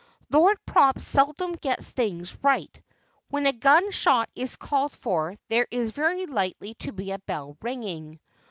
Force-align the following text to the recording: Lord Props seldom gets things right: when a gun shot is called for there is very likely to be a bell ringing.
Lord 0.31 0.57
Props 0.65 1.05
seldom 1.05 1.53
gets 1.57 1.91
things 1.91 2.35
right: 2.43 2.75
when 3.29 3.45
a 3.45 3.53
gun 3.53 3.91
shot 3.91 4.31
is 4.33 4.55
called 4.55 4.93
for 4.93 5.35
there 5.49 5.67
is 5.69 5.91
very 5.91 6.25
likely 6.25 6.73
to 6.79 6.91
be 6.91 7.11
a 7.11 7.19
bell 7.19 7.55
ringing. 7.61 8.19